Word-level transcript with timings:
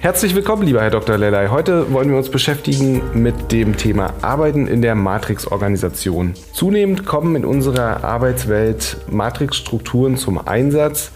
Herzlich 0.00 0.36
willkommen, 0.36 0.62
lieber 0.62 0.80
Herr 0.80 0.90
Dr. 0.90 1.18
Lelay. 1.18 1.48
Heute 1.48 1.92
wollen 1.92 2.08
wir 2.08 2.16
uns 2.16 2.28
beschäftigen 2.28 3.02
mit 3.20 3.50
dem 3.50 3.76
Thema 3.76 4.14
Arbeiten 4.22 4.68
in 4.68 4.80
der 4.80 4.94
Matrix-Organisation. 4.94 6.34
Zunehmend 6.52 7.04
kommen 7.04 7.34
in 7.34 7.44
unserer 7.44 8.04
Arbeitswelt 8.04 8.98
Matrix-Strukturen 9.10 10.16
zum 10.16 10.38
Einsatz. 10.38 11.10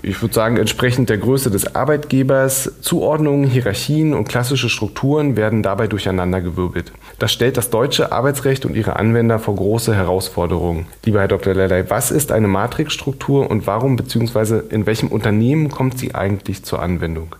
Ich 0.00 0.22
würde 0.22 0.34
sagen, 0.34 0.56
entsprechend 0.56 1.10
der 1.10 1.18
Größe 1.18 1.50
des 1.50 1.76
Arbeitgebers, 1.76 2.80
Zuordnungen, 2.80 3.44
Hierarchien 3.44 4.14
und 4.14 4.26
klassische 4.26 4.70
Strukturen 4.70 5.36
werden 5.36 5.62
dabei 5.62 5.86
durcheinandergewirbelt. 5.86 6.92
Das 7.18 7.30
stellt 7.30 7.58
das 7.58 7.68
deutsche 7.68 8.10
Arbeitsrecht 8.10 8.64
und 8.64 8.74
ihre 8.74 8.96
Anwender 8.96 9.38
vor 9.38 9.54
große 9.54 9.94
Herausforderungen. 9.94 10.86
Lieber 11.04 11.20
Herr 11.20 11.28
Dr. 11.28 11.52
Lelay, 11.52 11.84
was 11.88 12.10
ist 12.10 12.32
eine 12.32 12.48
Matrixstruktur 12.48 13.50
und 13.50 13.66
warum 13.66 13.96
bzw. 13.96 14.62
in 14.70 14.86
welchem 14.86 15.08
Unternehmen 15.08 15.68
kommt 15.68 15.98
sie 15.98 16.14
eigentlich 16.14 16.64
zur 16.64 16.80
Anwendung? 16.80 17.36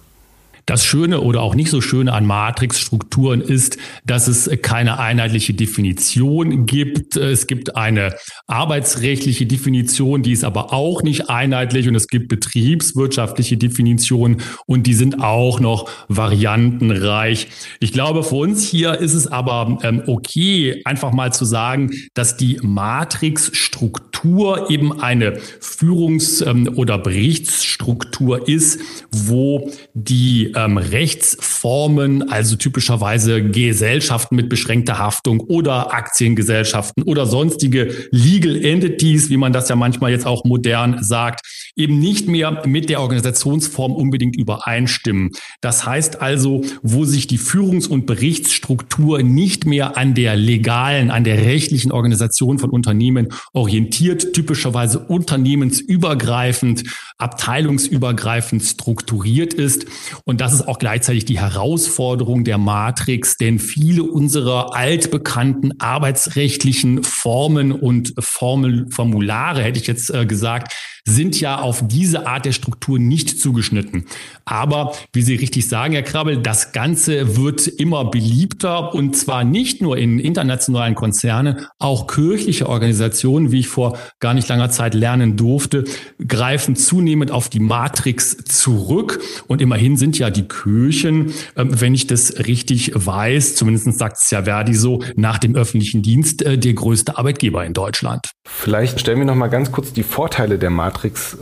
Das 0.67 0.85
Schöne 0.85 1.21
oder 1.21 1.43
auch 1.43 1.55
nicht 1.55 1.71
so 1.71 1.81
Schöne 1.81 2.13
an 2.13 2.27
Matrixstrukturen 2.27 3.43
ist, 3.43 3.77
dass 4.07 4.29
es 4.29 4.51
keine 4.63 4.99
einheitliche 4.99 5.53
Definition 5.53 6.65
gibt. 6.65 7.17
Es 7.17 7.47
gibt 7.47 7.77
eine 7.77 8.15
arbeitsrechtliche 8.47 9.45
Definition, 9.45 10.23
die 10.23 10.33
ist 10.33 10.45
aber 10.45 10.73
auch 10.73 11.03
nicht 11.03 11.29
einheitlich 11.29 11.87
und 11.87 11.95
es 11.95 12.09
gibt 12.09 12.29
betriebswirtschaftliche 12.29 13.59
Definitionen 13.59 14.41
und 14.67 14.87
die 14.87 14.95
sind 14.95 15.23
auch 15.23 15.61
noch 15.61 15.91
variantenreich. 16.09 17.49
Ich 17.81 17.93
glaube, 17.93 18.23
für 18.23 18.37
uns 18.37 18.67
hier 18.67 19.01
ist 19.01 19.15
es 19.15 19.27
aber 19.27 19.79
ähm, 19.83 20.03
okay, 20.07 20.81
einfach 20.85 21.13
mal 21.13 21.33
zu 21.33 21.45
sagen, 21.45 21.91
dass 22.15 22.37
die 22.37 22.59
Matrixstruktur 22.63 24.71
eben 24.71 25.01
eine 25.01 25.39
Führungs- 25.61 26.45
ähm, 26.45 26.71
oder 26.75 26.99
Berichtsstruktur 26.99 28.49
ist, 28.49 28.81
wo 29.11 29.71
die 29.93 30.54
ähm, 30.57 30.79
Rechtsformen, 30.79 32.31
also 32.31 32.57
typischerweise 32.57 33.43
Gesellschaften 33.43 34.37
mit 34.37 34.49
beschränkter 34.49 34.99
Haftung 34.99 35.41
oder 35.41 35.93
Aktiengesellschaften 35.93 37.03
oder 37.05 37.27
sonstige 37.27 38.09
Legal 38.11 38.65
Entities, 38.65 39.31
wie 39.31 39.37
man 39.37 39.53
das 39.53 39.69
ja 39.69 39.77
manchmal 39.77 40.11
jetzt 40.11 40.27
auch 40.27 40.45
modern 40.45 41.03
sagt, 41.03 41.41
eben 41.77 41.99
nicht 41.99 42.29
mehr 42.29 42.63
mit 42.67 42.89
der 42.89 43.01
Organisationsform 43.01 43.93
unbedingt 43.93 44.37
übereinstimmen. 44.37 45.31
Das 45.61 45.87
heißt 45.87 46.21
also, 46.21 46.63
wo 46.83 47.05
sich 47.05 47.27
die 47.27 47.39
Führungs- 47.39 47.89
und 47.89 48.07
Berichtsstruktur 48.07 49.23
nicht 49.23 49.67
mehr 49.67 49.97
an 49.97 50.15
der 50.15 50.37
legalen, 50.37 51.11
an 51.11 51.25
der 51.25 51.39
rechtlichen 51.39 51.93
Organisation 51.93 52.59
von 52.59 52.71
Unternehmen 52.71 53.29
orientiert, 53.53 54.33
typischerweise 54.33 54.99
unternehmensübergreifend, 54.99 56.85
abteilungsübergreifend 57.19 58.63
strukturiert 58.63 59.55
ist. 59.55 59.87
Und 60.25 60.41
das 60.45 60.53
ist 60.53 60.69
auch 60.69 60.79
gleichzeitig 60.79 61.25
die 61.25 61.41
Herausforderung 61.41 62.45
der 62.45 62.59
Matrix, 62.59 63.39
denn 63.39 63.59
viele 63.59 64.03
unserer 64.03 64.77
altbekannten 64.77 65.81
arbeitsrechtlichen 65.81 67.03
Formen 67.03 67.73
und 67.73 68.13
Formulare, 68.19 69.63
hätte 69.63 69.81
ich 69.81 69.87
jetzt 69.87 70.11
äh, 70.11 70.27
gesagt, 70.27 70.75
sind 71.07 71.39
ja 71.39 71.61
auf 71.61 71.83
diese 71.87 72.27
Art 72.27 72.47
der 72.47 72.53
Struktur 72.53 72.99
nicht 72.99 73.39
zugeschnitten. 73.39 74.07
Aber 74.47 74.95
wie 75.13 75.23
Sie 75.23 75.35
richtig 75.35 75.69
sagen, 75.69 75.93
Herr 75.93 76.03
Krabbel, 76.03 76.39
das 76.39 76.73
Ganze 76.73 77.37
wird 77.37 77.67
immer 77.67 78.07
beliebter 78.07 78.95
und 78.95 79.15
zwar 79.17 79.45
nicht 79.45 79.83
nur 79.83 79.99
in 79.99 80.19
internationalen 80.19 80.95
Konzernen, 80.95 81.67
auch 81.79 82.07
kirchliche 82.07 82.69
Organisationen, 82.69 83.53
wie 83.53 83.61
ich 83.61 83.69
vor 83.69 83.99
gar 84.19 84.33
nicht 84.33 84.49
langer 84.49 84.71
Zeit 84.71 84.95
lernen 84.95 85.37
durfte, 85.37 85.85
greifen 86.27 86.75
zunehmend 86.75 87.31
auf 87.31 87.51
die 87.51 87.61
Matrix 87.61 88.37
zurück. 88.45 89.21
Und 89.47 89.61
immerhin 89.61 89.97
sind 89.99 90.19
ja 90.19 90.31
die 90.31 90.49
Kirchen, 90.49 91.33
ähm, 91.57 91.81
wenn 91.81 91.95
ich 91.95 92.07
das 92.07 92.39
richtig 92.47 92.93
weiß, 92.95 93.57
zumindest 93.57 93.99
sagt 93.99 94.19
es 94.23 94.31
ja 94.31 94.45
Verdi 94.45 94.75
so, 94.75 95.03
nach 95.17 95.39
dem 95.39 95.55
öffentlichen 95.55 96.03
Dienst 96.03 96.43
äh, 96.43 96.57
der 96.57 96.73
größte 96.73 97.19
Arbeitgeber 97.19 97.65
in 97.65 97.75
Deutschland. 97.75 98.31
Vielleicht 98.47 99.01
stellen 99.01 99.19
wir 99.19 99.27
noch 99.27 99.35
mal 99.35 99.49
ganz 99.49 99.71
kurz 99.71 99.93
die 99.93 100.03
Vorteile 100.03 100.59
der 100.59 100.71
Matrix 100.71 100.94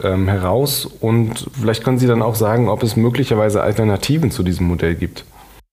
ähm, 0.02 0.28
heraus 0.28 0.86
und 0.86 1.46
vielleicht 1.58 1.84
können 1.84 1.98
Sie 1.98 2.06
dann 2.06 2.22
auch 2.22 2.34
sagen, 2.34 2.68
ob 2.68 2.82
es 2.82 2.96
möglicherweise 2.96 3.62
Alternativen 3.62 4.30
zu 4.30 4.42
diesem 4.42 4.66
Modell 4.66 4.94
gibt. 4.94 5.24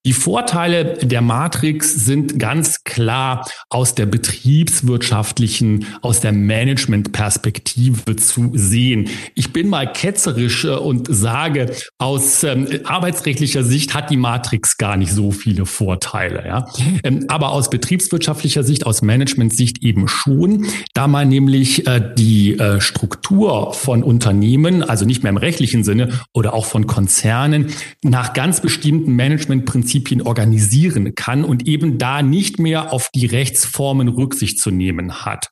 Die 0.05 0.13
Vorteile 0.13 0.93
der 1.01 1.19
Matrix 1.19 1.93
sind 1.93 2.39
ganz 2.39 2.85
klar 2.85 3.45
aus 3.69 3.95
der 3.95 4.05
betriebswirtschaftlichen, 4.05 5.87
aus 6.01 6.21
der 6.21 6.31
Managementperspektive 6.31 8.15
zu 8.15 8.51
sehen. 8.53 9.09
Ich 9.35 9.51
bin 9.51 9.67
mal 9.67 9.91
ketzerisch 9.91 10.63
äh, 10.63 10.69
und 10.69 11.07
sage, 11.09 11.73
aus 11.97 12.45
ähm, 12.45 12.65
arbeitsrechtlicher 12.85 13.65
Sicht 13.65 13.93
hat 13.93 14.09
die 14.09 14.15
Matrix 14.15 14.77
gar 14.77 14.95
nicht 14.95 15.11
so 15.11 15.31
viele 15.31 15.65
Vorteile. 15.65 16.47
Ja? 16.47 16.65
Ähm, 17.03 17.25
aber 17.27 17.49
aus 17.51 17.69
betriebswirtschaftlicher 17.69 18.63
Sicht, 18.63 18.85
aus 18.85 19.01
Managementsicht 19.01 19.83
eben 19.83 20.07
schon, 20.07 20.67
da 20.93 21.09
man 21.09 21.27
nämlich 21.27 21.87
äh, 21.87 22.13
die 22.17 22.57
äh, 22.57 22.79
Struktur 22.79 23.73
von 23.73 24.03
Unternehmen, 24.03 24.81
also 24.81 25.03
nicht 25.03 25.23
mehr 25.23 25.31
im 25.31 25.37
rechtlichen 25.37 25.83
Sinne 25.83 26.21
oder 26.33 26.53
auch 26.53 26.67
von 26.67 26.87
Konzernen, 26.87 27.73
nach 28.01 28.31
ganz 28.31 28.61
bestimmten 28.61 29.17
Managementprinzipien 29.17 29.88
Prinzipien 29.89 30.21
organisieren 30.21 31.15
kann 31.15 31.43
und 31.43 31.67
eben 31.67 31.97
da 31.97 32.21
nicht 32.21 32.59
mehr 32.59 32.93
auf 32.93 33.09
die 33.15 33.25
Rechtsformen 33.25 34.07
Rücksicht 34.07 34.59
zu 34.59 34.69
nehmen 34.69 35.25
hat. 35.25 35.49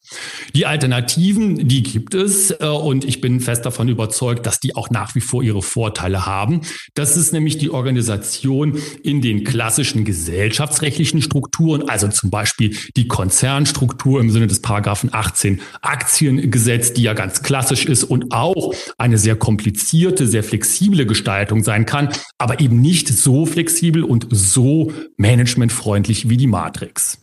Die 0.54 0.68
Alternativen, 0.68 1.68
die 1.68 1.82
gibt 1.82 2.14
es 2.14 2.52
äh, 2.52 2.68
und 2.68 3.04
ich 3.04 3.20
bin 3.20 3.40
fest 3.40 3.66
davon 3.66 3.88
überzeugt, 3.88 4.46
dass 4.46 4.60
die 4.60 4.76
auch 4.76 4.92
nach 4.92 5.16
wie 5.16 5.22
vor 5.22 5.42
ihre 5.42 5.64
Vorteile 5.64 6.28
haben. 6.28 6.62
Das 6.94 7.18
ist 7.18 7.34
nämlich 7.34 7.58
die 7.58 7.72
Organisation 7.72 8.78
in 9.02 9.22
den 9.22 9.44
klassischen 9.44 10.06
gesellschaftsrechtlichen 10.06 11.24
Strukturen, 11.24 11.90
also 11.90 12.08
zum 12.08 12.30
Beispiel 12.30 12.78
die 12.96 13.08
Konzernstruktur 13.08 14.22
im 14.22 14.30
Sinne 14.30 14.46
des 14.46 14.62
Paragraphen 14.62 15.10
18 15.12 15.62
Aktiengesetz, 15.82 16.94
die 16.94 17.02
ja 17.02 17.14
ganz 17.14 17.42
klassisch 17.42 17.86
ist 17.86 18.04
und 18.04 18.34
auch 18.34 18.76
eine 19.00 19.18
sehr 19.18 19.36
komplizierte, 19.36 20.28
sehr 20.28 20.44
flexible 20.44 21.08
Gestaltung 21.08 21.64
sein 21.64 21.88
kann, 21.88 22.10
aber 22.38 22.60
eben 22.60 22.82
nicht 22.82 23.08
so 23.08 23.48
flexibel 23.48 24.04
und 24.04 24.27
so 24.30 24.92
managementfreundlich 25.18 26.30
wie 26.30 26.38
die 26.38 26.48
Matrix. 26.48 27.20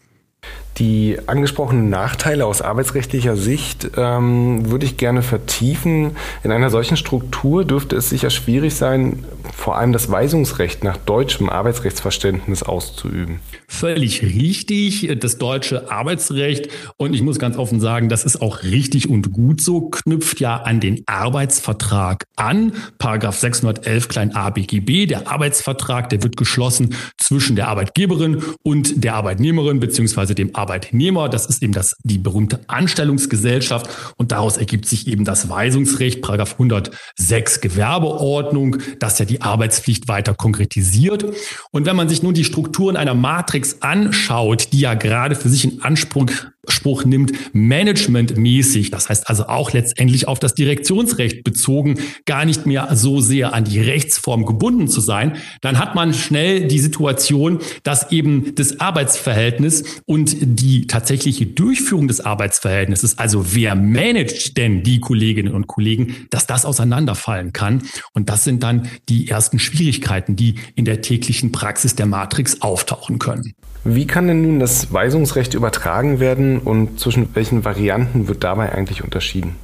Die 0.79 1.19
angesprochenen 1.27 1.89
Nachteile 1.89 2.47
aus 2.47 2.61
arbeitsrechtlicher 2.61 3.37
Sicht 3.37 3.91
ähm, 3.97 4.71
würde 4.71 4.87
ich 4.87 4.97
gerne 4.97 5.23
vertiefen. 5.23 6.17
In 6.43 6.51
einer 6.51 6.69
solchen 6.69 6.97
Struktur 6.97 7.65
dürfte 7.65 7.95
es 7.95 8.11
sicher 8.11 8.29
schwierig 8.31 8.75
sein, 8.75 9.25
vor 9.57 9.77
allem 9.77 9.93
das 9.93 10.11
Weisungsrecht 10.11 10.83
nach 10.83 10.97
deutschem 10.97 11.49
Arbeitsrechtsverständnis 11.49 12.65
auszuüben. 12.65 13.39
Völlig 13.69 14.23
richtig. 14.23 15.09
Das 15.21 15.39
deutsche 15.39 15.93
Arbeitsrecht, 15.93 16.69
und 16.97 17.15
ich 17.15 17.23
muss 17.23 17.39
ganz 17.39 17.56
offen 17.56 17.79
sagen, 17.79 18.09
das 18.09 18.25
ist 18.25 18.43
auch 18.43 18.65
richtig 18.65 19.09
und 19.09 19.33
gut 19.33 19.61
so, 19.61 19.91
knüpft 19.91 20.41
ja 20.41 20.56
an 20.56 20.81
den 20.81 21.05
Arbeitsvertrag 21.06 22.25
an. 22.35 22.73
Paragraph 22.99 23.39
611 23.39 24.09
klein 24.09 24.35
a 24.35 24.51
BGB. 24.51 25.06
Der 25.06 25.31
Arbeitsvertrag, 25.31 26.09
der 26.09 26.25
wird 26.25 26.37
geschlossen 26.37 26.97
zwischen 27.17 27.55
der 27.55 27.69
Arbeitgeberin 27.69 28.43
und 28.65 29.05
der 29.05 29.15
Arbeitnehmerin 29.15 29.79
beziehungsweise 29.79 30.35
dem 30.35 30.55
Arbeitnehmer. 30.64 31.28
Das 31.28 31.44
ist 31.44 31.62
eben 31.62 31.75
das, 31.75 31.94
die 32.05 32.16
berühmte 32.16 32.61
Anstellungsgesellschaft 32.69 33.87
und 34.16 34.32
daraus 34.32 34.56
ergibt 34.56 34.87
sich 34.87 35.06
eben 35.06 35.26
das 35.26 35.50
Weisungsrecht, 35.50 36.22
Paragraph 36.22 36.52
106 36.52 37.61
Gewerbeordnung, 37.61 38.78
das 38.99 39.19
ja 39.19 39.26
die 39.26 39.43
Arbeitspflicht 39.43 40.08
weiter 40.08 40.32
konkretisiert. 40.32 41.26
Und 41.70 41.84
wenn 41.84 41.96
man 41.96 42.08
sich 42.08 42.22
nun 42.22 42.32
die 42.32 42.44
Strukturen 42.44 42.96
einer 42.96 43.12
Matrix 43.14 43.82
anschaut, 43.82 44.72
die 44.72 44.81
ja 44.81 44.94
gerade 44.94 45.34
für 45.34 45.50
sich 45.50 45.64
in 45.64 45.82
Anspruch 45.82 46.31
Spruch 46.69 47.05
nimmt, 47.05 47.32
managementmäßig, 47.52 48.90
das 48.90 49.08
heißt 49.08 49.28
also 49.28 49.46
auch 49.46 49.72
letztendlich 49.72 50.28
auf 50.28 50.38
das 50.38 50.55
Direktionsrecht 50.55 51.44
bezogen, 51.44 51.99
gar 52.26 52.44
nicht 52.44 52.66
mehr 52.66 52.88
so 52.94 53.20
sehr 53.20 53.55
an 53.55 53.64
die 53.64 53.81
Rechtsform 53.81 54.44
gebunden 54.44 54.88
zu 54.88 55.00
sein, 55.00 55.37
dann 55.61 55.78
hat 55.78 55.94
man 55.94 56.14
schnell 56.14 56.66
die 56.66 56.78
Situation, 56.78 57.58
dass 57.82 58.11
eben 58.12 58.55
das 58.55 58.81
Arbeitsverhältnis 58.81 59.84
und 60.06 60.37
die 60.40 60.87
tatsächliche 60.87 61.46
Durchführung 61.46 62.08
des 62.08 62.20
Arbeitsverhältnisses, 62.20 63.19
also 63.19 63.55
wer 63.55 63.75
managt 63.75 64.56
denn 64.56 64.82
die 64.82 65.00
Kolleginnen 65.00 65.55
und 65.55 65.67
Kollegen, 65.67 66.14
dass 66.31 66.46
das 66.46 66.64
auseinanderfallen 66.64 67.52
kann. 67.52 67.82
Und 68.12 68.28
das 68.28 68.44
sind 68.44 68.62
dann 68.62 68.88
die 69.08 69.28
ersten 69.28 69.58
Schwierigkeiten, 69.58 70.37
die 70.37 70.56
in 70.75 70.84
der 70.84 71.00
täglichen 71.00 71.52
Praxis 71.52 71.94
der 71.94 72.06
Matrix 72.06 72.62
auftauchen 72.62 73.19
können. 73.19 73.55
Wie 73.84 74.06
kann 74.06 74.26
denn 74.26 74.40
nun 74.40 74.60
das 74.60 74.92
Weisungsrecht 74.92 75.52
übertragen 75.52 76.19
werden 76.19 76.58
und 76.58 76.98
zwischen 76.98 77.34
welchen 77.34 77.66
Varianten 77.66 78.28
wird 78.28 78.42
dabei 78.42 78.72
eigentlich 78.72 79.04
unterschieden? 79.04 79.56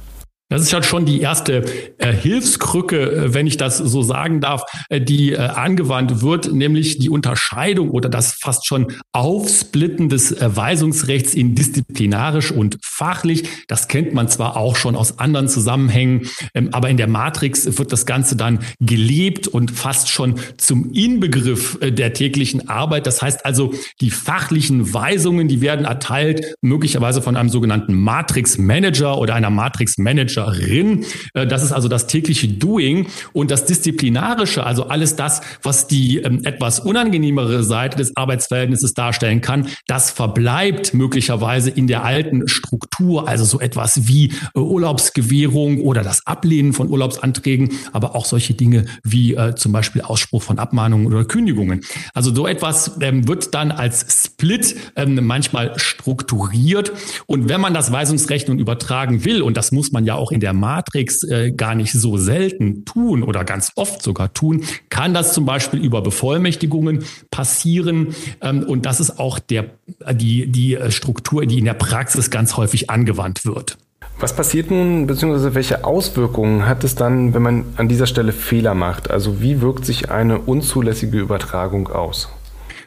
Das 0.51 0.61
ist 0.61 0.73
halt 0.73 0.85
schon 0.85 1.05
die 1.05 1.21
erste 1.21 1.63
äh, 1.97 2.11
Hilfskrücke, 2.11 2.99
äh, 2.99 3.33
wenn 3.33 3.47
ich 3.47 3.55
das 3.55 3.77
so 3.77 4.01
sagen 4.01 4.41
darf, 4.41 4.63
äh, 4.89 4.99
die 4.99 5.31
äh, 5.31 5.37
angewandt 5.37 6.21
wird, 6.21 6.51
nämlich 6.51 6.99
die 6.99 7.09
Unterscheidung 7.09 7.89
oder 7.89 8.09
das 8.09 8.33
fast 8.33 8.67
schon 8.67 8.91
Aufsplitten 9.13 10.09
des 10.09 10.33
äh, 10.33 10.53
Weisungsrechts 10.53 11.35
in 11.35 11.55
disziplinarisch 11.55 12.51
und 12.51 12.77
fachlich. 12.83 13.45
Das 13.69 13.87
kennt 13.87 14.13
man 14.13 14.27
zwar 14.27 14.57
auch 14.57 14.75
schon 14.75 14.97
aus 14.97 15.19
anderen 15.19 15.47
Zusammenhängen, 15.47 16.27
ähm, 16.53 16.67
aber 16.73 16.89
in 16.89 16.97
der 16.97 17.07
Matrix 17.07 17.77
wird 17.79 17.93
das 17.93 18.05
Ganze 18.05 18.35
dann 18.35 18.59
gelebt 18.81 19.47
und 19.47 19.71
fast 19.71 20.09
schon 20.09 20.35
zum 20.57 20.91
Inbegriff 20.91 21.77
äh, 21.79 21.91
der 21.93 22.11
täglichen 22.11 22.67
Arbeit. 22.67 23.07
Das 23.07 23.21
heißt 23.21 23.45
also, 23.45 23.73
die 24.01 24.11
fachlichen 24.11 24.93
Weisungen, 24.93 25.47
die 25.47 25.61
werden 25.61 25.85
erteilt, 25.85 26.55
möglicherweise 26.59 27.21
von 27.21 27.37
einem 27.37 27.47
sogenannten 27.47 27.93
Matrix 27.93 28.57
Manager 28.57 29.17
oder 29.17 29.33
einer 29.35 29.49
Matrix 29.49 29.97
Manager 29.97 30.40
Managerin. 30.41 31.05
Äh, 31.33 31.47
das 31.47 31.63
ist 31.63 31.71
also 31.71 31.87
das 31.87 32.07
tägliche 32.07 32.47
Doing 32.47 33.07
und 33.33 33.51
das 33.51 33.65
Disziplinarische, 33.65 34.65
also 34.65 34.87
alles 34.87 35.15
das, 35.15 35.41
was 35.63 35.87
die 35.87 36.17
ähm, 36.17 36.41
etwas 36.43 36.79
unangenehmere 36.79 37.63
Seite 37.63 37.97
des 37.97 38.15
Arbeitsverhältnisses 38.15 38.93
darstellen 38.93 39.41
kann, 39.41 39.67
das 39.87 40.11
verbleibt 40.11 40.93
möglicherweise 40.93 41.69
in 41.69 41.87
der 41.87 42.03
alten 42.03 42.47
Struktur, 42.47 43.27
also 43.27 43.45
so 43.45 43.59
etwas 43.59 44.07
wie 44.07 44.33
äh, 44.55 44.59
Urlaubsgewährung 44.59 45.81
oder 45.81 46.03
das 46.03 46.25
Ablehnen 46.25 46.73
von 46.73 46.89
Urlaubsanträgen, 46.89 47.71
aber 47.93 48.15
auch 48.15 48.25
solche 48.25 48.53
Dinge 48.53 48.85
wie 49.03 49.35
äh, 49.35 49.55
zum 49.55 49.71
Beispiel 49.71 50.01
Ausspruch 50.01 50.43
von 50.43 50.59
Abmahnungen 50.59 51.07
oder 51.07 51.25
Kündigungen. 51.25 51.81
Also 52.13 52.33
so 52.33 52.47
etwas 52.47 52.97
ähm, 53.01 53.27
wird 53.27 53.53
dann 53.53 53.71
als 53.71 54.25
Split 54.25 54.75
ähm, 54.95 55.19
manchmal 55.25 55.77
strukturiert 55.77 56.91
und 57.25 57.49
wenn 57.49 57.61
man 57.61 57.73
das 57.73 57.91
Weisungsrecht 57.91 58.47
nun 58.47 58.59
übertragen 58.59 59.25
will, 59.25 59.41
und 59.41 59.57
das 59.57 59.71
muss 59.71 59.91
man 59.91 60.05
ja 60.05 60.15
auch 60.15 60.30
in 60.31 60.39
der 60.39 60.53
Matrix 60.53 61.23
äh, 61.23 61.51
gar 61.51 61.75
nicht 61.75 61.93
so 61.93 62.17
selten 62.17 62.85
tun 62.85 63.23
oder 63.23 63.43
ganz 63.43 63.71
oft 63.75 64.01
sogar 64.01 64.33
tun, 64.33 64.63
kann 64.89 65.13
das 65.13 65.33
zum 65.33 65.45
Beispiel 65.45 65.83
über 65.83 66.01
Bevollmächtigungen 66.01 67.03
passieren. 67.29 68.15
Ähm, 68.41 68.63
und 68.63 68.85
das 68.85 68.99
ist 68.99 69.19
auch 69.19 69.39
der, 69.39 69.65
die, 70.13 70.47
die 70.47 70.75
äh, 70.75 70.91
Struktur, 70.91 71.45
die 71.45 71.59
in 71.59 71.65
der 71.65 71.73
Praxis 71.73 72.29
ganz 72.29 72.57
häufig 72.57 72.89
angewandt 72.89 73.45
wird. 73.45 73.77
Was 74.19 74.35
passiert 74.35 74.69
nun, 74.69 75.07
beziehungsweise 75.07 75.55
welche 75.55 75.83
Auswirkungen 75.83 76.67
hat 76.67 76.83
es 76.83 76.93
dann, 76.93 77.33
wenn 77.33 77.41
man 77.41 77.65
an 77.77 77.87
dieser 77.87 78.05
Stelle 78.05 78.33
Fehler 78.33 78.75
macht? 78.75 79.09
Also 79.09 79.41
wie 79.41 79.61
wirkt 79.61 79.85
sich 79.85 80.11
eine 80.11 80.37
unzulässige 80.37 81.17
Übertragung 81.17 81.87
aus? 81.87 82.29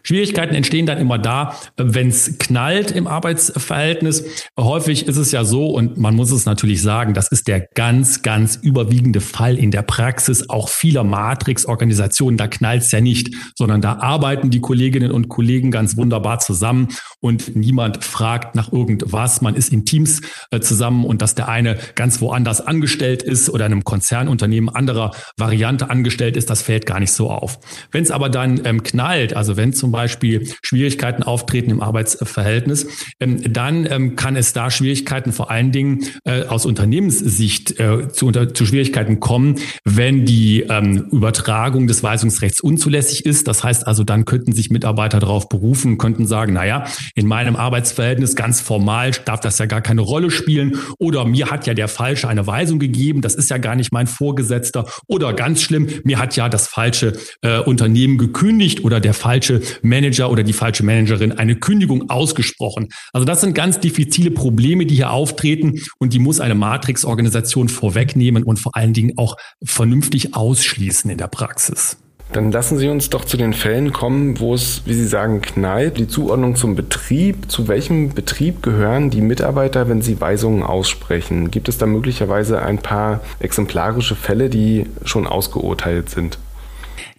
Schwierigkeiten 0.06 0.54
entstehen 0.54 0.84
dann 0.84 0.98
immer 0.98 1.18
da, 1.18 1.56
wenn 1.76 2.08
es 2.08 2.38
knallt 2.38 2.90
im 2.90 3.06
Arbeitsverhältnis. 3.06 4.24
Häufig 4.58 5.08
ist 5.08 5.16
es 5.16 5.32
ja 5.32 5.44
so, 5.44 5.70
und 5.70 5.96
man 5.96 6.14
muss 6.14 6.30
es 6.30 6.44
natürlich 6.44 6.82
sagen, 6.82 7.14
das 7.14 7.28
ist 7.28 7.48
der 7.48 7.60
ganz, 7.74 8.22
ganz 8.22 8.56
überwiegende 8.56 9.22
Fall 9.22 9.56
in 9.56 9.70
der 9.70 9.82
Praxis 9.82 10.50
auch 10.50 10.68
vieler 10.68 11.04
Matrix-Organisationen. 11.04 12.36
Da 12.36 12.48
knallt 12.48 12.82
es 12.82 12.92
ja 12.92 13.00
nicht, 13.00 13.34
sondern 13.56 13.80
da 13.80 13.94
arbeiten 13.94 14.50
die 14.50 14.60
Kolleginnen 14.60 15.10
und 15.10 15.30
Kollegen 15.30 15.70
ganz 15.70 15.96
wunderbar 15.96 16.38
zusammen 16.38 16.88
und 17.20 17.56
niemand 17.56 18.04
fragt 18.04 18.54
nach 18.54 18.70
irgendwas. 18.72 19.40
Man 19.40 19.54
ist 19.54 19.72
in 19.72 19.86
Teams 19.86 20.20
äh, 20.50 20.60
zusammen 20.60 21.06
und 21.06 21.22
dass 21.22 21.34
der 21.34 21.48
eine 21.48 21.78
ganz 21.94 22.20
woanders 22.20 22.60
angestellt 22.60 23.22
ist 23.22 23.48
oder 23.48 23.64
in 23.64 23.72
einem 23.72 23.84
Konzernunternehmen 23.84 24.68
anderer 24.68 25.12
Variante 25.38 25.88
angestellt 25.88 26.36
ist, 26.36 26.50
das 26.50 26.60
fällt 26.60 26.84
gar 26.84 27.00
nicht 27.00 27.12
so 27.12 27.30
auf. 27.30 27.58
Wenn 27.90 28.02
es 28.02 28.10
aber 28.10 28.28
dann 28.28 28.60
ähm, 28.66 28.82
knallt, 28.82 29.34
also 29.34 29.56
wenn 29.56 29.72
zum 29.72 29.93
Beispiel 29.94 30.48
Schwierigkeiten 30.62 31.22
auftreten 31.22 31.70
im 31.70 31.80
Arbeitsverhältnis, 31.80 32.86
ähm, 33.20 33.52
dann 33.52 33.86
ähm, 33.90 34.16
kann 34.16 34.36
es 34.36 34.52
da 34.52 34.70
Schwierigkeiten 34.70 35.32
vor 35.32 35.50
allen 35.50 35.72
Dingen 35.72 36.04
äh, 36.24 36.44
aus 36.44 36.66
Unternehmenssicht 36.66 37.80
äh, 37.80 38.08
zu, 38.08 38.30
zu 38.30 38.66
Schwierigkeiten 38.66 39.20
kommen, 39.20 39.56
wenn 39.84 40.24
die 40.24 40.60
ähm, 40.62 41.06
Übertragung 41.10 41.86
des 41.86 42.02
Weisungsrechts 42.02 42.60
unzulässig 42.60 43.24
ist. 43.24 43.48
Das 43.48 43.64
heißt 43.64 43.86
also, 43.86 44.04
dann 44.04 44.24
könnten 44.24 44.52
sich 44.52 44.70
Mitarbeiter 44.70 45.20
darauf 45.20 45.48
berufen, 45.48 45.98
könnten 45.98 46.26
sagen, 46.26 46.52
naja, 46.52 46.84
in 47.14 47.26
meinem 47.26 47.56
Arbeitsverhältnis 47.56 48.36
ganz 48.36 48.60
formal 48.60 49.12
darf 49.24 49.40
das 49.40 49.58
ja 49.58 49.66
gar 49.66 49.80
keine 49.80 50.00
Rolle 50.00 50.30
spielen 50.30 50.78
oder 50.98 51.24
mir 51.24 51.50
hat 51.50 51.66
ja 51.66 51.74
der 51.74 51.88
Falsche 51.88 52.28
eine 52.28 52.46
Weisung 52.46 52.78
gegeben, 52.78 53.20
das 53.20 53.34
ist 53.34 53.50
ja 53.50 53.58
gar 53.58 53.76
nicht 53.76 53.92
mein 53.92 54.06
Vorgesetzter. 54.06 54.86
Oder 55.06 55.32
ganz 55.32 55.62
schlimm, 55.62 55.88
mir 56.04 56.18
hat 56.18 56.36
ja 56.36 56.48
das 56.48 56.66
falsche 56.68 57.12
äh, 57.42 57.58
Unternehmen 57.58 58.18
gekündigt 58.18 58.84
oder 58.84 59.00
der 59.00 59.14
falsche 59.14 59.60
Manager 59.84 60.30
oder 60.30 60.42
die 60.42 60.52
falsche 60.52 60.84
Managerin 60.84 61.32
eine 61.32 61.56
Kündigung 61.56 62.10
ausgesprochen. 62.10 62.88
Also 63.12 63.24
das 63.24 63.40
sind 63.40 63.54
ganz 63.54 63.80
diffizile 63.80 64.30
Probleme, 64.30 64.86
die 64.86 64.96
hier 64.96 65.10
auftreten 65.10 65.80
und 65.98 66.12
die 66.12 66.18
muss 66.18 66.40
eine 66.40 66.54
Matrix-Organisation 66.54 67.68
vorwegnehmen 67.68 68.42
und 68.42 68.58
vor 68.58 68.74
allen 68.74 68.92
Dingen 68.92 69.12
auch 69.16 69.36
vernünftig 69.64 70.34
ausschließen 70.34 71.10
in 71.10 71.18
der 71.18 71.28
Praxis. 71.28 71.98
Dann 72.32 72.50
lassen 72.50 72.78
Sie 72.78 72.88
uns 72.88 73.10
doch 73.10 73.24
zu 73.24 73.36
den 73.36 73.52
Fällen 73.52 73.92
kommen, 73.92 74.40
wo 74.40 74.54
es, 74.54 74.82
wie 74.86 74.94
Sie 74.94 75.06
sagen, 75.06 75.40
knallt. 75.40 75.98
Die 75.98 76.08
Zuordnung 76.08 76.56
zum 76.56 76.74
Betrieb. 76.74 77.48
Zu 77.48 77.68
welchem 77.68 78.08
Betrieb 78.12 78.60
gehören 78.60 79.10
die 79.10 79.20
Mitarbeiter, 79.20 79.88
wenn 79.88 80.02
sie 80.02 80.20
Weisungen 80.20 80.64
aussprechen? 80.64 81.52
Gibt 81.52 81.68
es 81.68 81.78
da 81.78 81.86
möglicherweise 81.86 82.60
ein 82.60 82.78
paar 82.78 83.20
exemplarische 83.38 84.16
Fälle, 84.16 84.50
die 84.50 84.86
schon 85.04 85.28
ausgeurteilt 85.28 86.10
sind? 86.10 86.38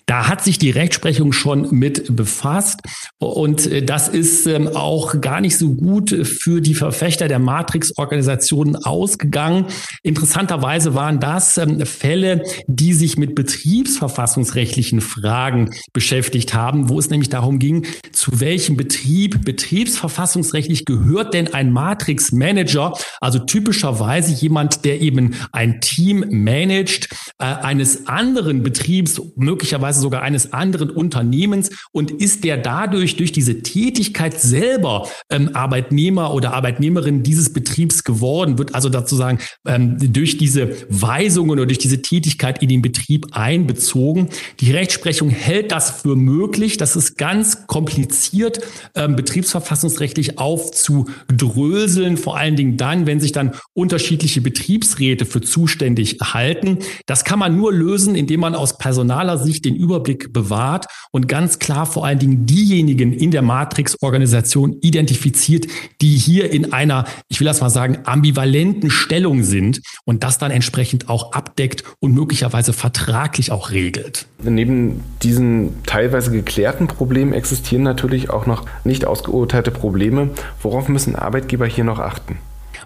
Da 0.08 0.28
hat 0.28 0.44
sich 0.44 0.60
die 0.60 0.70
Rechtsprechung 0.70 1.34
schon 1.34 1.68
mit 1.72 2.16
befasst 2.16 2.82
und 3.18 3.66
äh, 3.66 3.84
das 3.84 4.08
ist 4.08 4.46
ähm, 4.46 4.68
auch 4.68 5.20
gar 5.20 5.42
nicht 5.42 5.58
so 5.58 5.74
gut 5.74 6.12
für 6.12 6.62
die 6.62 6.76
Verfechter 6.76 7.28
der 7.28 7.40
Matrix-Organisationen 7.40 8.76
ausgegangen. 8.76 9.66
Interessanterweise 10.04 10.94
waren 10.94 11.20
das 11.20 11.58
ähm, 11.58 11.84
Fälle, 11.86 12.44
die 12.68 12.94
sich 12.94 13.18
mit 13.18 13.34
betriebsverfassungsrechtlichen 13.34 15.02
Fragen 15.02 15.72
beschäftigt 15.92 16.54
haben, 16.54 16.90
wo 16.90 17.00
es 17.00 17.10
nämlich 17.10 17.30
darum 17.30 17.58
ging, 17.58 17.88
zu 18.12 18.40
welchem 18.40 18.78
Betrieb 18.78 19.44
betriebsverfassungsrechtlich 19.44 20.86
gehört 20.86 21.34
denn 21.34 21.54
ein 21.54 21.72
Matrix-Manager, 21.72 22.94
also 23.22 23.40
typischerweise 23.40 24.34
jemand, 24.34 24.86
der 24.86 25.02
eben 25.02 25.34
ein 25.52 25.82
Team 25.82 26.26
managt, 26.30 27.10
äh, 27.40 27.46
eines 27.46 28.08
anderen 28.08 28.62
Betriebs, 28.62 29.20
möglicherweise 29.36 29.95
möglicherweise 29.96 30.02
sogar 30.02 30.22
eines 30.22 30.54
anderen 30.54 30.90
Unternehmens 30.90 31.70
und 31.92 32.12
ist 32.12 32.44
der 32.44 32.58
dadurch 32.58 33.16
durch 33.16 33.32
diese 33.32 33.62
Tätigkeit 33.62 34.40
selber 34.40 35.08
ähm, 35.30 35.52
Arbeitnehmer 35.54 36.34
oder 36.34 36.54
Arbeitnehmerin 36.54 37.24
dieses 37.24 37.54
Betriebs 37.54 38.04
geworden, 38.04 38.58
wird 38.58 38.76
also 38.76 38.90
dazu 38.90 39.16
sagen, 39.16 39.40
ähm, 39.66 39.98
durch 40.14 40.38
diese 40.38 40.76
Weisungen 40.90 41.52
oder 41.52 41.66
durch 41.66 41.80
diese 41.80 42.02
Tätigkeit 42.02 42.62
in 42.62 42.70
den 42.70 42.82
Betrieb 42.82 43.28
einbezogen. 43.32 44.30
Die 44.60 44.72
Rechtsprechung 44.72 45.30
hält 45.30 45.72
das 45.72 46.02
für 46.02 46.16
möglich. 46.16 46.78
Das 46.78 46.96
ist 46.96 47.18
ganz 47.18 47.68
kompliziert, 47.68 48.60
ähm, 48.96 49.16
betriebsverfassungsrechtlich 49.16 50.38
aufzudröseln, 50.38 52.18
vor 52.18 52.38
allen 52.38 52.56
Dingen 52.56 52.78
dann, 52.78 53.06
wenn 53.06 53.20
sich 53.20 53.32
dann 53.32 53.52
unterschiedliche 53.74 54.42
Betriebsräte 54.42 55.26
für 55.26 55.42
zuständig 55.42 56.18
halten. 56.22 56.80
Das 57.06 57.24
kann 57.24 57.40
man 57.40 57.56
nur 57.56 57.74
lösen, 57.74 58.16
indem 58.16 58.42
man 58.42 58.56
aus 58.56 58.78
personaler 58.78 59.38
Sicht 59.38 59.66
den 59.66 59.76
Überblick 59.86 60.34
bewahrt 60.34 60.88
und 61.12 61.28
ganz 61.28 61.60
klar 61.60 61.86
vor 61.86 62.06
allen 62.06 62.18
Dingen 62.18 62.48
diejenigen 62.48 63.14
in 63.14 63.30
der 63.30 63.44
Matrix-Organisation 63.44 64.78
identifiziert, 64.82 65.68
die 66.02 66.18
hier 66.18 66.52
in 66.52 66.74
einer, 66.74 67.06
ich 67.28 67.40
will 67.40 67.46
das 67.46 67.62
mal 67.62 67.70
sagen, 67.70 68.00
ambivalenten 68.06 68.90
Stellung 68.90 69.44
sind 69.44 69.82
und 70.06 70.24
das 70.24 70.40
dann 70.40 70.50
entsprechend 70.50 71.08
auch 71.08 71.34
abdeckt 71.34 71.84
und 72.00 72.16
möglicherweise 72.16 72.74
vertraglich 72.74 73.52
auch 73.52 73.70
regelt. 73.70 74.26
Neben 74.44 75.04
diesen 75.22 75.84
teilweise 75.84 76.32
geklärten 76.32 76.88
Problemen 76.88 77.34
existieren 77.34 77.84
natürlich 77.84 78.32
auch 78.32 78.48
noch 78.48 78.66
nicht 78.84 79.06
ausgeurteilte 79.06 79.70
Probleme. 79.70 80.32
Worauf 80.62 80.90
müssen 80.90 81.16
Arbeitgeber 81.16 81.68
hier 81.68 81.84
noch 81.84 82.00
achten? 82.00 82.40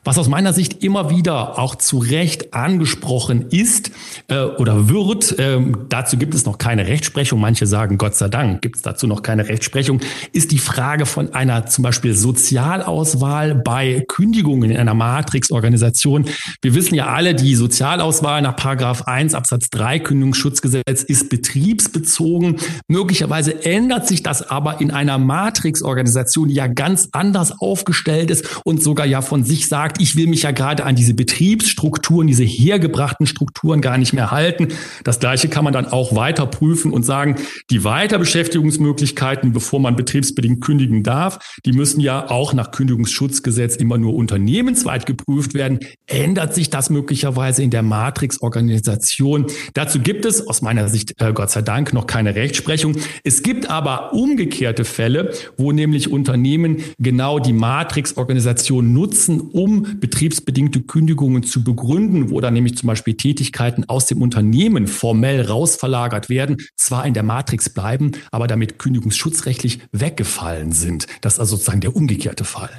Was 0.04 0.18
aus 0.18 0.28
meiner 0.28 0.54
Sicht 0.54 0.84
immer 0.84 1.10
wieder 1.10 1.60
auch 1.60 1.76
zu 1.76 2.00
Recht 2.00 2.54
angesprochen 2.54 3.48
ist 3.50 3.92
äh, 4.28 4.42
oder 4.42 4.90
wird, 4.90 5.38
äh, 5.40 5.60
dazu 5.90 6.18
gibt 6.18 6.34
es 6.34 6.46
noch 6.46 6.58
keine 6.58 6.88
Rechtsprechung, 6.88 7.40
manche 7.40 7.68
sagen 7.68 7.98
Gott 7.98 8.16
sei 8.16 8.28
Dank 8.28 8.62
gibt 8.62 8.78
es 8.78 8.82
dazu 8.82 9.08
noch 9.08 9.24
keine 9.24 9.48
Rechtsprechung, 9.48 10.02
ist 10.32 10.52
die 10.52 10.58
Frage 10.58 11.06
von 11.06 11.34
einer 11.34 11.66
zum 11.66 11.84
Beispiel 11.84 12.14
Sozialauswahl 12.16 13.56
bei 13.56 14.06
Kündigungen 14.08 14.72
in 14.72 14.78
einer 14.78 14.94
Matrix-Organisation. 14.94 16.26
Wir 16.62 16.76
wissen 16.76 16.96
ja 16.96 17.08
alle, 17.08 17.36
die 17.36 17.56
Sozialauswahl 17.56 18.42
nach 18.42 18.56
Paragraph 18.56 19.04
1 19.04 19.34
Absatz 19.34 19.70
3 19.70 20.00
Kündigungsschutzgesetz 20.00 21.04
ist 21.04 21.30
betriebsbezogen. 21.30 22.58
Möglicherweise 22.88 23.64
ändert 23.66 24.08
sich 24.08 24.24
das 24.24 24.50
aber 24.50 24.82
in 24.82 24.92
einer 24.92 25.18
Matrix-Organisation, 25.18 26.50
die 26.50 26.56
ja 26.56 26.68
ganz 26.68 27.10
anders 27.12 27.60
aufgestellt 27.60 28.32
ist 28.32 28.62
und 28.64 28.84
sogar 28.84 29.06
ja 29.06 29.22
von 29.22 29.44
sich 29.44 29.68
sagt, 29.68 29.79
sagt, 29.80 30.02
ich 30.02 30.18
will 30.18 30.28
mich 30.28 30.44
ja 30.44 30.52
gerade 30.52 30.84
an 30.84 30.98
diese 30.98 31.14
Betriebsstrukturen, 31.14 32.28
diese 32.28 32.44
hergebrachten 32.44 33.26
Strukturen 33.26 33.80
gar 33.80 33.98
nicht 33.98 34.12
mehr 34.12 34.30
halten. 34.30 34.68
Das 35.06 35.22
Gleiche 35.22 35.48
kann 35.48 35.64
man 35.64 35.72
dann 35.72 35.86
auch 35.86 36.18
weiter 36.18 36.46
prüfen 36.48 36.92
und 36.92 37.04
sagen, 37.04 37.38
die 37.70 37.86
Weiterbeschäftigungsmöglichkeiten, 37.86 39.54
bevor 39.54 39.80
man 39.80 39.96
betriebsbedingt 39.96 40.60
kündigen 40.60 41.04
darf, 41.04 41.40
die 41.66 41.72
müssen 41.72 42.02
ja 42.02 42.30
auch 42.30 42.52
nach 42.52 42.72
Kündigungsschutzgesetz 42.72 43.78
immer 43.78 43.98
nur 43.98 44.16
unternehmensweit 44.16 45.06
geprüft 45.06 45.54
werden. 45.54 45.80
Ändert 46.08 46.54
sich 46.54 46.70
das 46.70 46.90
möglicherweise 46.90 47.64
in 47.64 47.70
der 47.70 47.84
Matrix-Organisation? 47.84 49.46
Dazu 49.76 50.00
gibt 50.00 50.26
es 50.26 50.46
aus 50.46 50.62
meiner 50.62 50.90
Sicht, 50.90 51.14
äh, 51.22 51.32
Gott 51.32 51.52
sei 51.52 51.62
Dank, 51.62 51.94
noch 51.94 52.06
keine 52.06 52.36
Rechtsprechung. 52.36 52.98
Es 53.24 53.44
gibt 53.44 53.70
aber 53.70 54.12
umgekehrte 54.12 54.84
Fälle, 54.84 55.32
wo 55.56 55.72
nämlich 55.72 56.12
Unternehmen 56.12 56.84
genau 56.98 57.40
die 57.40 57.54
Matrix-Organisation 57.54 58.92
nutzen, 58.92 59.40
um 59.40 59.69
betriebsbedingte 60.00 60.82
Kündigungen 60.82 61.44
zu 61.44 61.64
begründen, 61.64 62.30
wo 62.30 62.40
dann 62.42 62.54
nämlich 62.54 62.78
zum 62.78 62.88
Beispiel 62.88 63.16
Tätigkeiten 63.16 63.86
aus 63.88 64.06
dem 64.06 64.22
Unternehmen 64.22 64.88
formell 64.88 65.42
rausverlagert 65.42 66.30
werden, 66.30 66.58
zwar 66.76 67.06
in 67.06 67.14
der 67.14 67.24
Matrix 67.24 67.70
bleiben, 67.70 68.12
aber 68.32 68.48
damit 68.48 68.80
kündigungsschutzrechtlich 68.80 69.80
weggefallen 69.92 70.72
sind. 70.72 71.08
Das 71.22 71.34
ist 71.34 71.40
also 71.40 71.56
sozusagen 71.56 71.82
der 71.82 71.96
umgekehrte 71.96 72.44
Fall. 72.44 72.70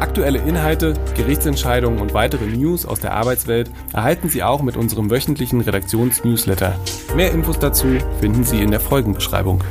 Aktuelle 0.00 0.38
Inhalte, 0.38 0.94
Gerichtsentscheidungen 1.14 2.00
und 2.00 2.12
weitere 2.12 2.44
News 2.46 2.84
aus 2.84 3.00
der 3.00 3.14
Arbeitswelt 3.14 3.70
erhalten 3.92 4.28
Sie 4.28 4.42
auch 4.42 4.62
mit 4.62 4.76
unserem 4.76 5.10
wöchentlichen 5.10 5.60
Redaktionsnewsletter. 5.62 6.78
Mehr 7.14 7.32
Infos 7.32 7.58
dazu 7.58 7.86
finden 8.20 8.44
Sie 8.44 8.60
in 8.60 8.70
der 8.70 8.80
Folgenbeschreibung. 8.80 9.62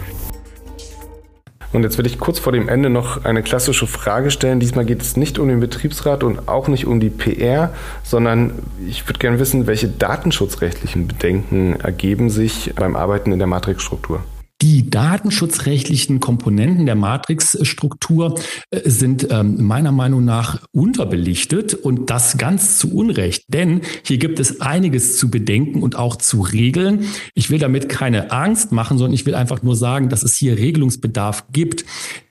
Und 1.76 1.84
jetzt 1.84 1.98
will 1.98 2.06
ich 2.06 2.20
kurz 2.20 2.40
vor 2.40 2.54
dem 2.54 2.70
Ende 2.70 2.90
noch 2.90 3.26
eine 3.26 3.44
klassische 3.44 3.86
Frage 3.86 4.32
stellen. 4.32 4.62
Diesmal 4.62 4.86
geht 4.86 5.02
es 5.02 5.18
nicht 5.18 5.40
um 5.40 5.50
den 5.50 5.60
Betriebsrat 5.60 6.24
und 6.24 6.48
auch 6.48 6.70
nicht 6.70 6.88
um 6.88 7.02
die 7.02 7.10
PR, 7.10 7.74
sondern 8.02 8.54
ich 8.88 9.06
würde 9.10 9.20
gerne 9.20 9.40
wissen, 9.40 9.68
welche 9.68 9.90
datenschutzrechtlichen 9.90 11.06
Bedenken 11.08 11.78
ergeben 11.82 12.30
sich 12.30 12.74
beim 12.76 12.96
Arbeiten 12.96 13.34
in 13.34 13.40
der 13.40 13.48
Matrixstruktur. 13.50 14.24
Die 14.62 14.90
datenschutzrechtlichen 14.90 16.22
Komponenten 16.22 16.86
der 16.86 16.96
Matrixstruktur 16.96 18.40
äh, 18.72 18.90
sind 18.90 19.28
ähm, 19.30 19.66
meiner 19.66 19.92
Meinung 19.92 20.24
nach 20.24 20.66
unterbelichtet 20.72 21.74
und 21.74 22.10
das 22.10 22.38
ganz 22.38 22.78
zu 22.78 22.94
Unrecht, 22.96 23.46
denn 23.50 23.82
hier 24.04 24.18
gibt 24.18 24.40
es 24.40 24.62
einiges 24.62 25.18
zu 25.18 25.30
bedenken 25.30 25.84
und 25.84 25.98
auch 25.98 26.16
zu 26.16 26.42
regeln. 26.42 27.06
Ich 27.34 27.50
will 27.50 27.60
damit 27.60 27.90
keine 27.90 28.32
Angst 28.32 28.72
machen, 28.72 28.98
sondern 28.98 29.14
ich 29.14 29.26
will 29.26 29.36
einfach 29.36 29.62
nur 29.62 29.76
sagen, 29.76 30.08
dass 30.08 30.24
es 30.24 30.36
hier 30.38 30.58
Regelungsbedarf 30.58 31.46
gibt. 31.52 31.84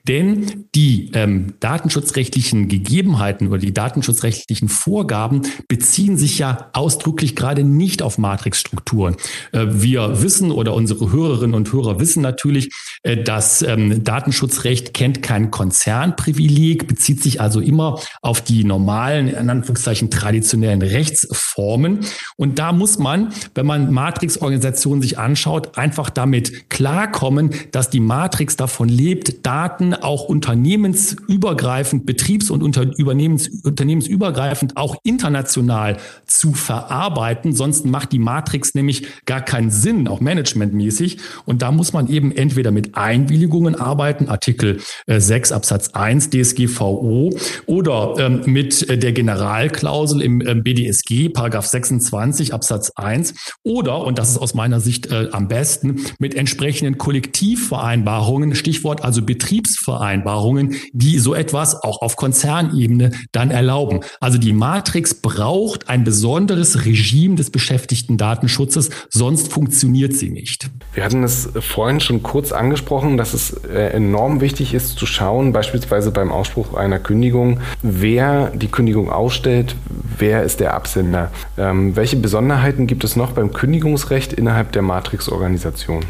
Denn 0.07 0.67
die 0.75 1.09
ähm, 1.13 1.55
datenschutzrechtlichen 1.59 2.67
Gegebenheiten 2.67 3.47
oder 3.47 3.57
die 3.57 3.73
datenschutzrechtlichen 3.73 4.69
Vorgaben 4.69 5.41
beziehen 5.67 6.17
sich 6.17 6.37
ja 6.37 6.69
ausdrücklich 6.73 7.35
gerade 7.35 7.63
nicht 7.63 8.03
auf 8.03 8.17
Matrixstrukturen. 8.19 9.15
Äh, 9.51 9.65
wir 9.69 10.21
wissen 10.21 10.51
oder 10.51 10.73
unsere 10.75 11.11
Hörerinnen 11.11 11.55
und 11.55 11.73
Hörer 11.73 11.99
wissen 11.99 12.21
natürlich, 12.21 12.71
äh, 13.01 13.17
das 13.17 13.63
ähm, 13.63 14.03
Datenschutzrecht 14.03 14.93
kennt 14.93 15.23
kein 15.23 15.49
Konzernprivileg, 15.49 16.87
bezieht 16.87 17.23
sich 17.23 17.41
also 17.41 17.59
immer 17.59 17.99
auf 18.21 18.41
die 18.41 18.63
normalen, 18.63 19.27
in 19.27 19.49
Anführungszeichen 19.49 20.11
traditionellen 20.11 20.83
Rechtsformen. 20.83 22.01
Und 22.37 22.59
da 22.59 22.73
muss 22.73 22.99
man, 22.99 23.33
wenn 23.55 23.65
man 23.65 23.91
Matrix-Organisationen 23.91 25.01
sich 25.01 25.17
anschaut, 25.17 25.77
einfach 25.79 26.11
damit 26.11 26.69
klarkommen, 26.69 27.51
dass 27.71 27.89
die 27.89 27.99
Matrix 27.99 28.55
davon 28.55 28.87
lebt, 28.89 29.45
Daten 29.45 29.94
auch 30.03 30.25
unternehmensübergreifend, 30.25 32.05
betriebs- 32.05 32.49
und 32.49 32.63
unternehmensübergreifend 32.63 34.77
auch 34.77 34.97
international 35.03 35.97
zu 36.25 36.53
verarbeiten. 36.53 37.53
Sonst 37.53 37.85
macht 37.85 38.11
die 38.11 38.19
Matrix 38.19 38.75
nämlich 38.75 39.07
gar 39.25 39.41
keinen 39.41 39.71
Sinn, 39.71 40.07
auch 40.07 40.21
managementmäßig. 40.21 41.17
Und 41.45 41.61
da 41.61 41.71
muss 41.71 41.93
man 41.93 42.09
eben 42.09 42.31
entweder 42.31 42.71
mit 42.71 42.95
Einwilligungen 42.95 43.75
arbeiten, 43.75 44.27
Artikel 44.27 44.79
6 45.07 45.51
äh, 45.51 45.53
Absatz 45.53 45.89
1 45.89 46.29
DSGVO, 46.29 47.31
oder 47.65 48.15
ähm, 48.17 48.41
mit 48.45 48.87
der 48.89 49.13
Generalklausel 49.13 50.21
im 50.21 50.41
ähm, 50.41 50.63
BDSG, 50.63 51.29
Paragraph 51.29 51.67
26 51.67 52.53
Absatz 52.53 52.91
1, 52.95 53.33
oder, 53.63 54.05
und 54.05 54.17
das 54.17 54.31
ist 54.31 54.37
aus 54.37 54.53
meiner 54.53 54.79
Sicht 54.79 55.11
äh, 55.11 55.29
am 55.31 55.47
besten, 55.47 56.01
mit 56.19 56.35
entsprechenden 56.35 56.97
Kollektivvereinbarungen, 56.97 58.55
Stichwort 58.55 59.03
also 59.03 59.21
Betriebsvereinbarungen, 59.21 59.84
Betriebsvereinbarungen, 59.85 60.75
die 60.93 61.19
so 61.19 61.33
etwas 61.33 61.81
auch 61.83 62.01
auf 62.01 62.15
Konzernebene 62.15 63.11
dann 63.31 63.51
erlauben. 63.51 64.01
Also 64.19 64.37
die 64.37 64.53
Matrix 64.53 65.13
braucht 65.13 65.89
ein 65.89 66.03
besonderes 66.03 66.85
Regime 66.85 67.35
des 67.35 67.49
beschäftigten 67.49 68.17
Datenschutzes, 68.17 68.89
sonst 69.09 69.51
funktioniert 69.51 70.13
sie 70.13 70.29
nicht. 70.29 70.69
Wir 70.93 71.03
hatten 71.03 71.23
es 71.23 71.49
vorhin 71.59 71.99
schon 71.99 72.23
kurz 72.23 72.51
angesprochen, 72.51 73.17
dass 73.17 73.33
es 73.33 73.53
äh, 73.65 73.89
enorm 73.89 74.41
wichtig 74.41 74.73
ist 74.73 74.97
zu 74.97 75.05
schauen, 75.05 75.53
beispielsweise 75.53 76.11
beim 76.11 76.31
Ausspruch 76.31 76.73
einer 76.73 76.99
Kündigung, 76.99 77.59
wer 77.81 78.51
die 78.51 78.67
Kündigung 78.67 79.11
ausstellt, 79.11 79.75
wer 80.17 80.43
ist 80.43 80.59
der 80.59 80.73
Absender. 80.73 81.31
Ähm, 81.57 81.95
welche 81.95 82.17
Besonderheiten 82.17 82.87
gibt 82.87 83.03
es 83.03 83.15
noch 83.15 83.31
beim 83.33 83.53
Kündigungsrecht 83.53 84.33
innerhalb 84.33 84.71
der 84.71 84.81
Matrix-Organisation? 84.81 86.03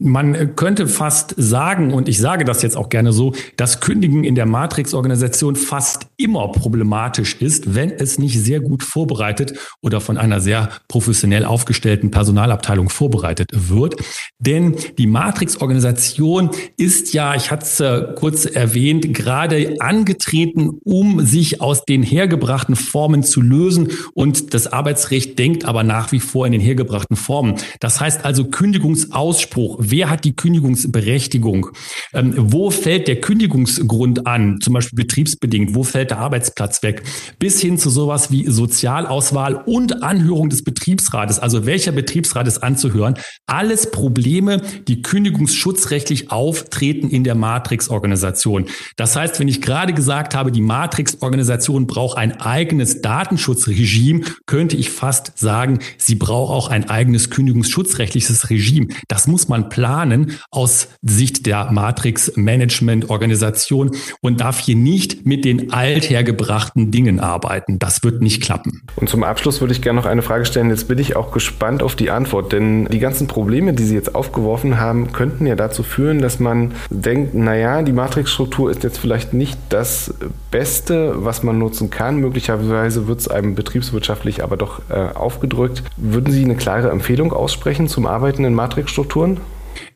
Man 0.00 0.54
könnte 0.54 0.86
fast 0.86 1.34
sagen, 1.36 1.92
und 1.92 2.08
ich 2.08 2.20
sage 2.20 2.44
das 2.44 2.62
jetzt 2.62 2.76
auch 2.76 2.88
gerne 2.88 3.12
so, 3.12 3.32
dass 3.56 3.80
Kündigen 3.80 4.22
in 4.22 4.36
der 4.36 4.46
Matrix-Organisation 4.46 5.56
fast 5.56 6.06
immer 6.16 6.52
problematisch 6.52 7.34
ist, 7.40 7.74
wenn 7.74 7.90
es 7.90 8.16
nicht 8.16 8.38
sehr 8.38 8.60
gut 8.60 8.84
vorbereitet 8.84 9.58
oder 9.82 10.00
von 10.00 10.16
einer 10.16 10.40
sehr 10.40 10.68
professionell 10.86 11.44
aufgestellten 11.44 12.12
Personalabteilung 12.12 12.90
vorbereitet 12.90 13.50
wird. 13.52 13.96
Denn 14.38 14.76
die 14.98 15.08
Matrix-Organisation 15.08 16.50
ist 16.76 17.12
ja, 17.12 17.34
ich 17.34 17.50
hatte 17.50 17.64
es 17.64 17.80
äh, 17.80 18.14
kurz 18.14 18.44
erwähnt, 18.44 19.12
gerade 19.12 19.80
angetreten, 19.80 20.78
um 20.84 21.26
sich 21.26 21.60
aus 21.60 21.84
den 21.84 22.04
hergebrachten 22.04 22.76
Formen 22.76 23.24
zu 23.24 23.40
lösen. 23.40 23.90
Und 24.14 24.54
das 24.54 24.68
Arbeitsrecht 24.68 25.38
denkt 25.40 25.64
aber 25.64 25.82
nach 25.82 26.12
wie 26.12 26.20
vor 26.20 26.46
in 26.46 26.52
den 26.52 26.60
hergebrachten 26.60 27.16
Formen. 27.16 27.56
Das 27.80 28.00
heißt 28.00 28.24
also 28.24 28.44
Kündigungsausspruch 28.44 29.87
wer 29.90 30.10
hat 30.10 30.24
die 30.24 30.34
Kündigungsberechtigung? 30.34 31.70
Ähm, 32.12 32.34
wo 32.36 32.70
fällt 32.70 33.08
der 33.08 33.20
Kündigungsgrund 33.20 34.26
an? 34.26 34.58
Zum 34.60 34.74
Beispiel 34.74 34.96
betriebsbedingt. 34.96 35.74
Wo 35.74 35.82
fällt 35.82 36.10
der 36.10 36.18
Arbeitsplatz 36.18 36.82
weg? 36.82 37.02
Bis 37.38 37.60
hin 37.60 37.78
zu 37.78 37.90
sowas 37.90 38.30
wie 38.30 38.46
Sozialauswahl 38.46 39.54
und 39.54 40.02
Anhörung 40.02 40.48
des 40.48 40.62
Betriebsrates. 40.62 41.38
Also 41.38 41.66
welcher 41.66 41.92
Betriebsrat 41.92 42.46
ist 42.46 42.58
anzuhören? 42.58 43.14
Alles 43.46 43.90
Probleme, 43.90 44.62
die 44.86 45.02
kündigungsschutzrechtlich 45.02 46.30
auftreten 46.30 47.10
in 47.10 47.24
der 47.24 47.34
Matrix-Organisation. 47.34 48.66
Das 48.96 49.16
heißt, 49.16 49.40
wenn 49.40 49.48
ich 49.48 49.60
gerade 49.60 49.92
gesagt 49.92 50.34
habe, 50.34 50.52
die 50.52 50.60
Matrix-Organisation 50.60 51.86
braucht 51.86 52.18
ein 52.18 52.40
eigenes 52.40 53.00
Datenschutzregime, 53.00 54.22
könnte 54.46 54.76
ich 54.76 54.90
fast 54.90 55.38
sagen, 55.38 55.78
sie 55.96 56.14
braucht 56.14 56.52
auch 56.52 56.68
ein 56.68 56.88
eigenes 56.88 57.30
kündigungsschutzrechtliches 57.30 58.50
Regime. 58.50 58.88
Das 59.08 59.26
muss 59.26 59.48
man 59.48 59.68
planen 59.78 60.38
aus 60.50 60.88
Sicht 61.02 61.46
der 61.46 61.70
Matrix-Management-Organisation 61.70 63.92
und 64.20 64.40
darf 64.40 64.58
hier 64.58 64.74
nicht 64.74 65.24
mit 65.24 65.44
den 65.44 65.72
althergebrachten 65.72 66.90
Dingen 66.90 67.20
arbeiten. 67.20 67.78
Das 67.78 68.02
wird 68.02 68.20
nicht 68.20 68.42
klappen. 68.42 68.82
Und 68.96 69.08
zum 69.08 69.22
Abschluss 69.22 69.60
würde 69.60 69.72
ich 69.72 69.80
gerne 69.80 70.00
noch 70.00 70.06
eine 70.06 70.22
Frage 70.22 70.46
stellen. 70.46 70.70
Jetzt 70.70 70.88
bin 70.88 70.98
ich 70.98 71.14
auch 71.14 71.30
gespannt 71.30 71.84
auf 71.84 71.94
die 71.94 72.10
Antwort, 72.10 72.52
denn 72.52 72.86
die 72.86 72.98
ganzen 72.98 73.28
Probleme, 73.28 73.72
die 73.72 73.84
Sie 73.84 73.94
jetzt 73.94 74.16
aufgeworfen 74.16 74.80
haben, 74.80 75.12
könnten 75.12 75.46
ja 75.46 75.54
dazu 75.54 75.84
führen, 75.84 76.20
dass 76.20 76.40
man 76.40 76.72
denkt, 76.90 77.34
naja, 77.34 77.82
die 77.82 77.92
Matrix-Struktur 77.92 78.72
ist 78.72 78.82
jetzt 78.82 78.98
vielleicht 78.98 79.32
nicht 79.32 79.56
das 79.68 80.12
Beste, 80.50 81.14
was 81.18 81.44
man 81.44 81.56
nutzen 81.56 81.90
kann. 81.90 82.16
Möglicherweise 82.16 83.06
wird 83.06 83.20
es 83.20 83.28
einem 83.28 83.54
betriebswirtschaftlich 83.54 84.42
aber 84.42 84.56
doch 84.56 84.80
äh, 84.90 85.10
aufgedrückt. 85.14 85.84
Würden 85.96 86.32
Sie 86.32 86.44
eine 86.44 86.56
klare 86.56 86.90
Empfehlung 86.90 87.32
aussprechen 87.32 87.86
zum 87.86 88.08
Arbeiten 88.08 88.44
in 88.44 88.54
Matrix-Strukturen? 88.54 89.38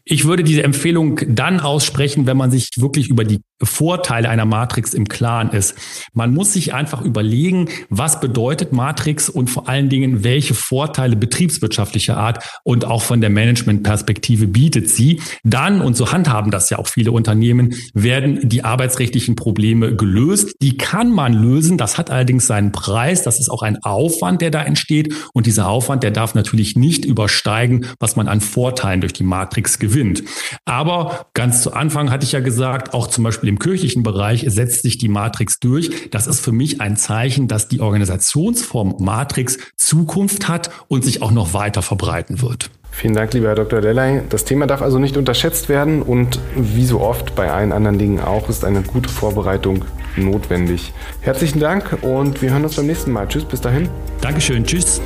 Ich 0.05 0.25
würde 0.25 0.43
diese 0.43 0.63
Empfehlung 0.63 1.21
dann 1.29 1.61
aussprechen, 1.61 2.27
wenn 2.27 2.37
man 2.37 2.51
sich 2.51 2.71
wirklich 2.77 3.09
über 3.09 3.25
die 3.25 3.41
Vorteile 3.67 4.29
einer 4.29 4.45
Matrix 4.45 4.95
im 4.95 5.09
Klaren 5.09 5.51
ist. 5.51 5.75
Man 6.13 6.35
muss 6.35 6.53
sich 6.53 6.75
einfach 6.75 7.03
überlegen, 7.03 7.69
was 7.89 8.21
bedeutet 8.21 8.73
Matrix 8.73 9.29
und 9.29 9.49
vor 9.51 9.69
allen 9.69 9.89
Dingen, 9.89 10.25
welche 10.25 10.55
Vorteile 10.55 11.17
betriebswirtschaftlicher 11.17 12.17
Art 12.17 12.61
und 12.65 12.85
auch 12.85 13.03
von 13.03 13.21
der 13.21 13.31
Managementperspektive 13.31 14.47
bietet 14.47 14.89
sie. 14.89 15.21
Dann, 15.45 15.81
und 15.81 15.97
so 15.97 16.13
handhaben 16.13 16.51
das 16.51 16.71
ja 16.71 16.79
auch 16.79 16.89
viele 16.89 17.13
Unternehmen, 17.13 17.75
werden 17.95 18.49
die 18.49 18.65
arbeitsrechtlichen 18.65 19.37
Probleme 19.37 19.95
gelöst. 19.95 20.55
Die 20.61 20.77
kann 20.77 21.11
man 21.11 21.33
lösen. 21.33 21.79
Das 21.79 21.99
hat 21.99 22.11
allerdings 22.11 22.47
seinen 22.47 22.73
Preis. 22.73 23.23
Das 23.23 23.39
ist 23.39 23.51
auch 23.51 23.63
ein 23.63 23.83
Aufwand, 23.83 24.41
der 24.41 24.51
da 24.51 24.63
entsteht. 24.63 25.15
Und 25.33 25.47
dieser 25.47 25.69
Aufwand, 25.69 26.03
der 26.03 26.11
darf 26.11 26.35
natürlich 26.35 26.77
nicht 26.77 27.05
übersteigen, 27.05 27.87
was 27.99 28.17
man 28.17 28.29
an 28.29 28.41
Vorteilen 28.41 29.01
durch 29.01 29.13
die 29.13 29.25
Matrix 29.25 29.79
gewinnt. 29.79 30.23
Aber 30.65 31.27
ganz 31.35 31.63
zu 31.63 31.73
Anfang 31.73 32.11
hatte 32.11 32.25
ich 32.25 32.33
ja 32.33 32.41
gesagt, 32.41 32.95
auch 32.95 33.07
zum 33.07 33.25
Beispiel 33.25 33.49
im 33.53 33.59
kirchlichen 33.59 34.03
Bereich 34.03 34.47
setzt 34.49 34.83
sich 34.83 34.97
die 34.97 35.09
Matrix 35.09 35.61
durch. 35.61 36.09
Das 36.11 36.27
ist 36.27 36.41
für 36.41 36.53
mich 36.53 36.81
ein 36.81 36.97
Zeichen, 36.97 37.49
dass 37.49 37.69
die 37.69 37.81
Organisationsform 37.81 38.97
Matrix 38.99 39.59
Zukunft 39.77 40.49
hat 40.49 40.71
und 40.89 41.05
sich 41.05 41.21
auch 41.21 41.33
noch 41.33 41.53
weiter 41.53 41.83
verbreiten 41.83 42.41
wird. 42.41 42.71
Vielen 42.91 43.13
Dank, 43.13 43.35
lieber 43.35 43.49
Herr 43.49 43.55
Dr. 43.57 43.83
Lellay. 43.83 44.23
Das 44.31 44.47
Thema 44.47 44.67
darf 44.67 44.81
also 44.81 44.99
nicht 44.99 45.19
unterschätzt 45.19 45.69
werden 45.69 46.01
und 46.01 46.39
wie 46.57 46.87
so 46.87 47.03
oft 47.03 47.35
bei 47.35 47.53
allen 47.53 47.73
anderen 47.73 47.99
Dingen 47.99 48.21
auch 48.21 48.49
ist 48.49 48.65
eine 48.65 48.81
gute 48.81 49.11
Vorbereitung 49.11 49.85
notwendig. 50.17 50.95
Herzlichen 51.21 51.61
Dank 51.61 51.99
und 52.01 52.41
wir 52.41 52.53
hören 52.53 52.65
uns 52.65 52.77
beim 52.77 52.87
nächsten 52.87 53.13
Mal. 53.13 53.29
Tschüss, 53.29 53.45
bis 53.45 53.61
dahin. 53.61 53.91
Dankeschön, 54.23 54.65
tschüss. 54.65 55.03